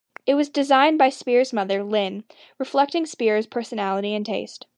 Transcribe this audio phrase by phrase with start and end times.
[0.25, 2.23] It was designed by Spears's mother, Lynne,
[2.57, 4.65] reflecting Spears's personality and taste.